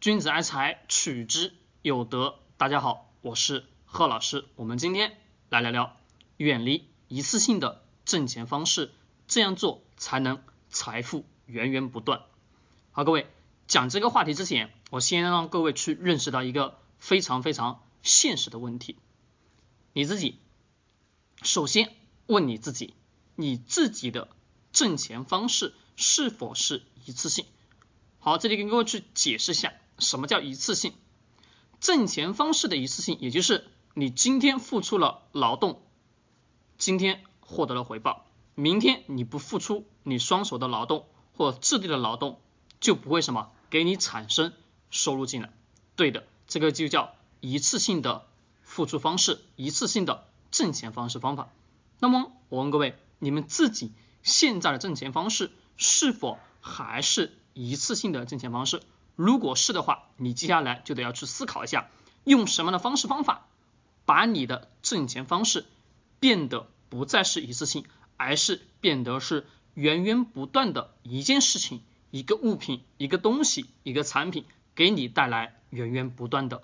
[0.00, 2.38] 君子爱财，取之有德。
[2.56, 4.46] 大家好，我是贺老师。
[4.56, 5.14] 我们今天
[5.50, 5.94] 来聊聊
[6.38, 8.92] 远离一次性的挣钱方式，
[9.28, 12.22] 这样做才能财富源源不断。
[12.92, 13.26] 好，各位
[13.66, 18.96] 讲这个话题之前，我先让各位去认识到一个非常非常现实的问题。
[19.92, 20.38] 你自己
[21.42, 21.94] 首先
[22.26, 22.94] 问你自己，
[23.36, 24.28] 你自己的
[24.72, 27.44] 挣钱方式是否是一次性？
[28.18, 30.94] 好，这里跟各位去解释一下，什么叫一次性
[31.80, 35.82] 挣钱方式的一次性，也就是你今天付出了劳动，
[36.78, 42.40] 今天获得了回报，明天你不付出你双手的劳动或智力的劳动，
[42.80, 44.52] 就不会什么给你产生
[44.90, 45.52] 收入进来。
[45.96, 48.26] 对的，这个就叫一次性的
[48.62, 51.48] 付出方式，一次性的挣钱方式方法。
[51.98, 57.36] 那么我问各位，你们自己现在的挣钱方式是否还是？
[57.52, 58.80] 一次性的挣钱方式，
[59.20, 61.90] 如果是的话，你接下来就得要去思考一下，
[62.24, 63.46] 用什么样的方式方法，
[64.06, 65.66] 把你的挣钱方式
[66.20, 67.84] 变得不再是一次性，
[68.16, 76.62] 而是变得是源源不断的一件事情、一个物品、一个东西、一个产品，给你带来源源不断的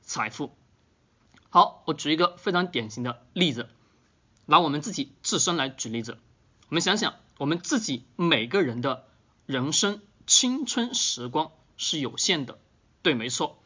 [0.00, 0.56] 财富。
[1.50, 3.68] 好，我举一个非常典型的例子，
[4.46, 6.16] 拿我们自己自身来举例子，
[6.70, 9.04] 我们想想，我们自己每个人的
[9.44, 10.00] 人生。
[10.26, 12.58] 青春时光是有限的，
[13.02, 13.58] 对，没错，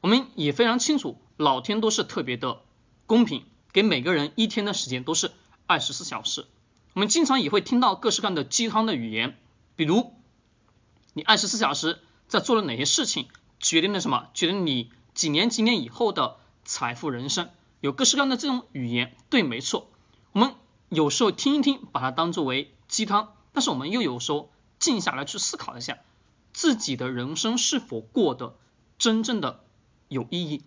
[0.00, 2.60] 我们也非常清楚，老天都是特别的
[3.06, 5.32] 公平，给每个人一天的时间都是
[5.66, 6.46] 二十四小时。
[6.92, 9.36] 我们经常也会听到各式各样的鸡汤的语言，
[9.74, 10.12] 比如
[11.14, 11.98] 你二十四小时
[12.28, 13.26] 在做了哪些事情，
[13.58, 19.90] 决定了什么，决定你几年几年以后的财富人生，有各式各样的这种语言，对，没错，
[20.32, 20.54] 我们
[20.90, 24.50] 有时候听一听，把它当作为鸡汤，但是我们又有时候。
[24.78, 26.00] 静下来去思考一下，
[26.56, 28.56] 自己的人生是否过得
[28.96, 29.60] 真正的
[30.08, 30.62] 有意义？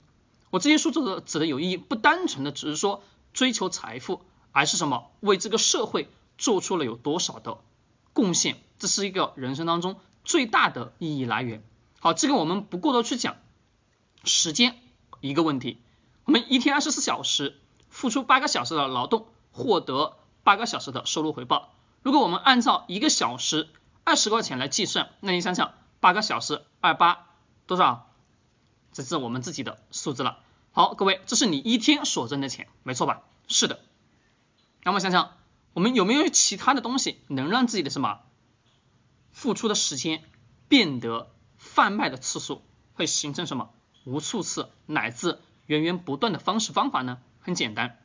[0.51, 3.01] 我这些数字的指的有意义，不单纯的只是说
[3.33, 5.09] 追求财富，而是什么？
[5.19, 7.57] 为这个社会做出了有多少的
[8.13, 8.57] 贡献？
[8.77, 11.63] 这是一个人生当中最大的意义来源。
[11.99, 13.37] 好，这个我们不过多去讲。
[14.23, 14.79] 时间
[15.21, 15.81] 一个问题，
[16.25, 17.55] 我们一天二十四小时，
[17.89, 21.73] 付出八个小时的劳动，获得八个小时的收入回报。
[22.03, 23.69] 如果我们按照一个小时，
[24.03, 27.27] 二十块钱来计算，那你想想，八个小时二八
[27.67, 28.09] 多少？
[28.91, 30.39] 这是我们自己的数字了。
[30.71, 33.21] 好，各位，这是你一天所挣的钱，没错吧？
[33.47, 33.79] 是的。
[34.83, 35.37] 那么想想，
[35.73, 38.21] 我们有没有其他的东西能让自己的什么
[39.31, 40.23] 付出的时间
[40.67, 43.69] 变得贩卖的次数会形成什么
[44.05, 47.19] 无数次乃至源源不断的方式方法呢？
[47.41, 47.99] 很简单，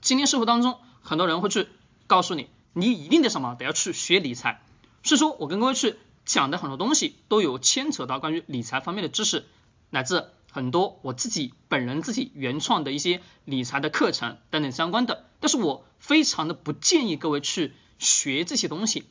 [0.00, 1.68] 今天生活当中，很多人会去
[2.06, 4.62] 告诉你，你一定得什么，得要去学理财。
[5.02, 9.46] 所以说我跟各位去讲的很多东西都有牵扯到关于理财方面的知识，
[9.88, 19.06] 乃至很多我自己本人自己原创的一些理财的课程等等相关的，但是我非常的不建议各位去学这些东西。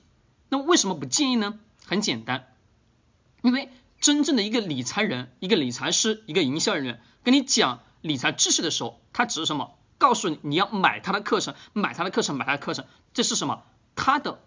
[0.50, 1.58] 那为什么不建议呢？
[1.86, 2.54] 很简单，
[3.42, 3.70] 因为
[4.02, 9.78] 真正的一个理财人、一个理财师、一个营销人员跟你讲理财知识的时候，他只是什么？
[9.98, 13.64] 告诉你你要买他的课程，买他的课程，买他的课程，这是什么？
[13.96, 14.40] 他的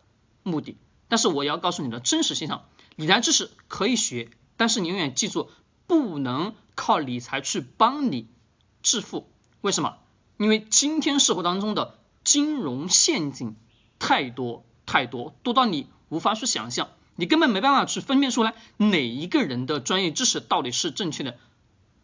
[0.43, 0.77] 目的。
[1.09, 2.65] 但是我要告诉你的真实现象，
[2.97, 5.51] 理财知识可以学，但是你永远记住，
[5.87, 8.29] 不能靠理财去帮你
[8.83, 9.31] 致富。
[9.61, 9.97] 为什么？
[10.37, 13.57] 因为今天社会当中的金融陷阱
[13.99, 21.39] 太多太多，多到你无法去想象，你根本没办法去分辨出来哪一个人的专业知识到底是正确的，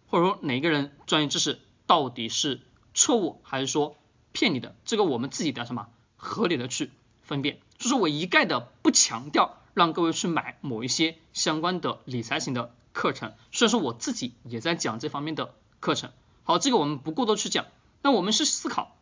[0.08, 2.60] 或者说哪一个人专业知识到底是
[2.92, 3.96] 错误，还是说
[4.32, 4.74] 骗你的？
[4.84, 6.90] 这个我们自己的什么合理的去
[7.24, 7.58] 分辨。
[7.78, 16.12] 就是我一概的不强调让各位去买某一些相关的理财型的课程，所以说我自己也在讲这方面的课程。
[16.44, 17.66] 好，这个我们不过多去讲。
[18.02, 18.94] 那我们是思考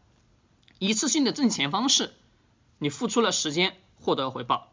[0.79, 2.15] 一次性的挣钱方式，
[2.79, 4.73] 你付出了时间获得了回报。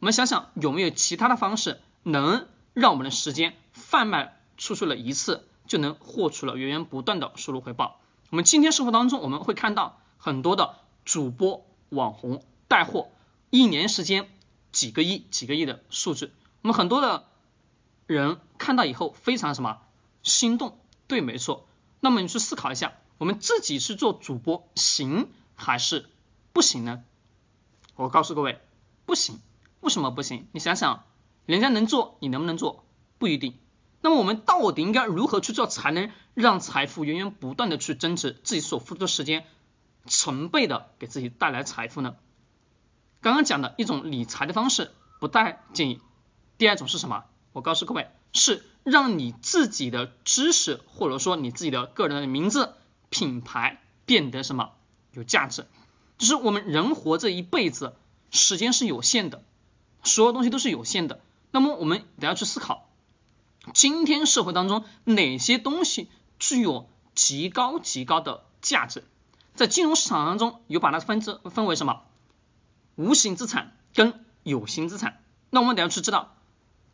[0.00, 8.00] 我们想想有没有其他的方式能让我们的时间贩卖出去了一次就能获取了源源不断的收入回报？
[8.30, 13.10] 我们今天生活当中我们会看到很多的主播网红带货。
[13.50, 14.28] 一年时间
[14.70, 16.32] 几个亿、几个亿的数字，
[16.62, 17.26] 我们很多的
[18.06, 19.80] 人看到以后非常什么
[20.22, 20.78] 心动？
[21.08, 21.66] 对，没错。
[21.98, 26.08] 那么你去思考一下，我们自己是做主播行还是
[26.52, 27.02] 不行呢？
[27.96, 28.60] 我告诉各位，
[29.04, 29.40] 不行。
[29.80, 30.46] 为什么不行？
[30.52, 31.02] 你想想，
[31.46, 32.84] 人家能做，你能不能做？
[33.18, 33.58] 不一定。
[34.00, 39.44] 那么我们到底应该如何去做，才能让财富源源不断的去增值，自己所付出的时间
[40.06, 42.14] 成倍的给自己带来财富呢？
[43.20, 46.00] 刚刚讲的一种理财的方式不太建议。
[46.58, 47.24] 第二种是什么？
[47.52, 52.74] 我告诉各位，是让你自己的知识或者说你自己的个人的名字、
[53.08, 54.70] 品牌变得什么
[55.12, 55.66] 有价值。
[56.18, 57.94] 就是我们人活这一辈子，
[58.30, 59.42] 时间是有限的，
[60.02, 61.20] 所有东西都是有限的。
[61.50, 62.88] 那么我们得要去思考，
[63.74, 66.08] 今天社会当中哪些东西
[66.38, 69.04] 具有极高极高的价值？
[69.54, 72.02] 在金融市场当中，有把它分之分为什么？
[73.00, 75.22] 无形资产跟有形资产。
[75.48, 76.36] 那我们得要去知道，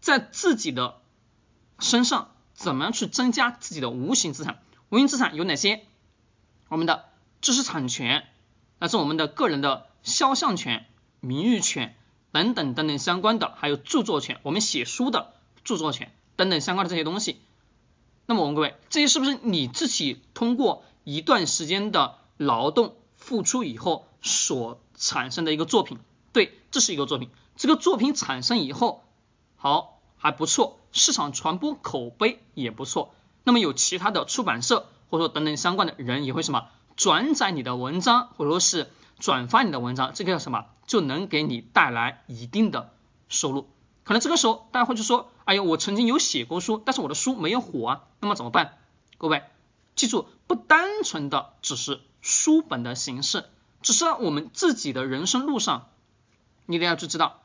[0.01, 1.01] 在自己的
[1.81, 4.63] 身上怎么样去增加自己的无形资产？
[4.89, 5.83] 无形资产有哪些？
[6.69, 7.07] 我们的
[7.41, 8.25] 知识产权，
[8.79, 10.87] 那是我们的个人的肖像权、
[11.19, 11.97] 名誉权
[12.31, 17.41] 等等等等相关的，还有著作权，我们写书的著作权等等相关的这些东西。
[18.27, 25.99] 那么我问各位，这些是不是你自己通过一段时间的劳动付出以后所产生的一个作品？
[26.33, 27.31] 对，这是一个作品。
[27.57, 29.05] 这个作品产生以后，
[29.57, 33.15] 好还不错，市场传播口碑也不错。
[33.45, 42.93] 那么有其他的出版社或者说等等相关的人也会什么转载你的文章，或者说是转发你的文章，这个叫什么就能给你带来一定的
[43.29, 43.69] 收入。
[44.05, 48.79] 可能这个时候大家会去说，哎呦，我曾经有写过书，但是我的书没有火啊，那么怎么办？
[49.19, 49.43] 各位
[49.95, 53.47] 记住，不单纯的只是书本的形式，
[53.87, 55.91] 只是我们自己的人生路上，
[56.65, 57.41] 你得要去知道。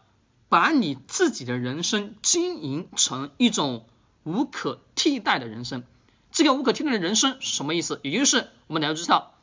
[0.49, 3.85] 把你自己的人生经营成一种
[4.23, 5.83] 无可替代的人生，
[6.31, 7.99] 这个无可替代的人生什么意思？
[8.01, 9.35] 也就是我们得要知道，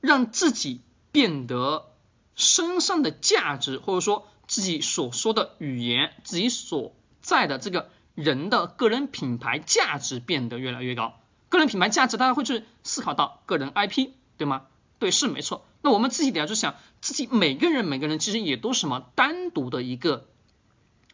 [0.00, 0.80] 让自己
[1.12, 1.92] 变得
[2.34, 11.20] 身上的价值，或者说自己所说的语言，自己所在的这个人的个人品牌价值变得越来越高。
[11.50, 14.66] 个人品牌价值，大家会去思考到个人 IP，对吗？
[15.02, 15.66] 对，是没错。
[15.82, 20.28] 那我们自己得要去想，自己每个人每个人其实也都什么单独的一个。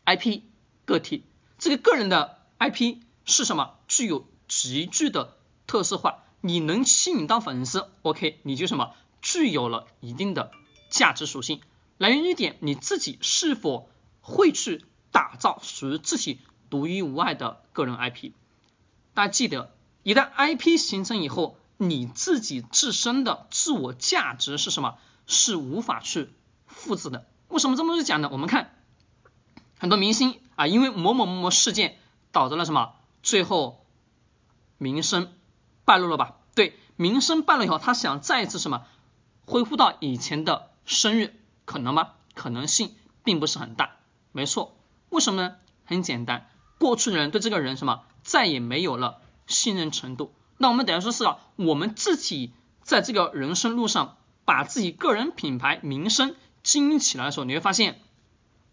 [0.04, 0.42] IP
[0.84, 1.24] 个体，
[1.56, 3.76] 这个个人的 IP 是什么？
[3.88, 10.50] 具有极具的特色化，你能吸引到粉丝，OK，你就什么具有了一定的
[10.90, 11.62] 价值属性。
[11.96, 13.88] 来源于一点，你自己是否
[14.20, 18.32] 会去打造属于自己独一无二的个人 IP？
[19.14, 24.98] 大家记得，一旦 IP 形成以后，你自己自身的自我价值是什么？
[25.26, 26.30] 是无法去
[26.66, 27.26] 复制的。
[27.48, 28.28] 为什么这么去讲呢？
[28.30, 28.74] 我们看。
[29.78, 31.98] 很多明星啊，因为某某某某事件
[32.32, 32.94] 导致了什么？
[33.22, 33.86] 最后
[34.76, 35.32] 名声
[35.84, 36.36] 败露了吧？
[36.54, 38.86] 对，名声败露以后，他想再一次什么
[39.46, 41.32] 恢复到以前的声誉，
[41.64, 42.14] 可能吗？
[42.34, 43.96] 可能性并不是很大。
[44.32, 44.76] 没错，
[45.10, 45.56] 为什么呢？
[45.84, 46.48] 很简单，
[46.78, 50.32] 过去的人对这个人什么再也没有了信任程度。
[50.58, 52.52] 那我们等于说是啊，我们自己
[52.82, 58.00] 在这个人生路上，把自己个人品牌名声经营起来的时候，你会发现。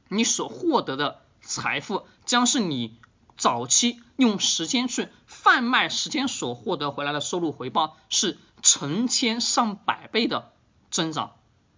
[0.08, 3.00] 你所获得的财富将是你
[3.38, 10.52] 早期用时间去贩卖时间所获得回来的收入回报是成千上百倍的
[10.92, 11.32] 增长。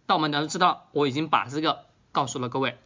[0.08, 2.78] 那我们都知道，我已经把这个告诉了各位。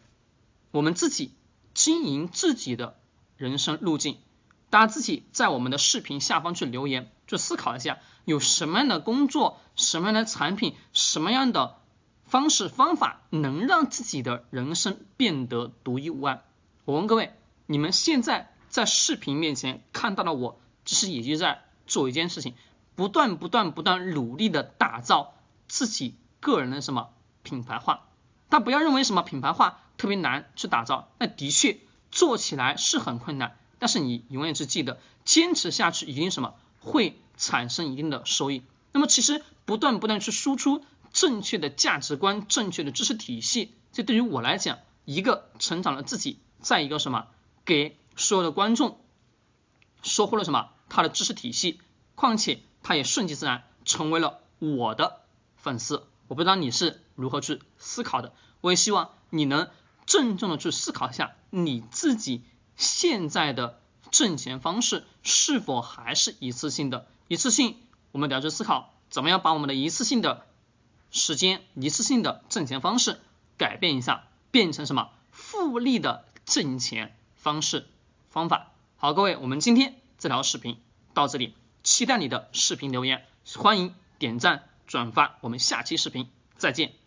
[0.69, 1.33] 我们自己
[1.73, 2.95] 经营自己的
[3.35, 4.19] 人生路径，
[4.71, 11.77] 大家自己在我们的视频下方去留言，去思考一下，有什么样的工作、什么样的产品、什么样的。
[12.23, 16.41] 方式方法能让自己的人生变得独一无二。
[16.85, 17.33] 我问各位，
[17.65, 22.54] 你们现在在视频面前看到的我，其实也就在做一件事情，
[22.95, 25.33] 不断不断不断努力的打造
[25.68, 27.09] 自己个人的什么
[27.44, 28.07] 品牌化。
[28.47, 31.80] 但不要认为什么品牌化特别难去打造，那的确
[32.11, 33.57] 做起来是很困难。
[33.81, 38.61] 但是你永远是记得，坚持下去一定什么会产生一定的收益。
[38.92, 40.85] 那么其实不断不断去输出。
[41.11, 47.28] 正确的价值观，正确的知识体系，这对于我来讲，一个成长了自己，再一个什么，
[47.66, 48.97] 给所有的观众
[50.04, 51.81] 收获了什么，他的知识体系，
[52.16, 55.21] 况且他也顺其自然成为了我的
[55.57, 56.04] 粉丝。
[56.28, 59.69] 我不知道你是如何去思考的，我也希望你能
[60.06, 62.44] 郑重的去思考一下，你自己
[62.81, 67.07] 现在的挣钱方式是否还是一次性的？
[67.28, 67.78] 一次性，
[68.11, 70.45] 我们得要去思考，怎么样把我们的一次性的。
[71.11, 73.19] 时间一次性的挣钱方式
[73.57, 77.85] 改变一下，变成什么复利的挣钱方式
[78.30, 78.71] 方法？
[78.95, 80.80] 好，各位，我们今天这条视频
[81.14, 83.26] 到这里，期待你的视频留言，
[83.57, 87.01] 欢迎点赞转发，我们下期视频再见。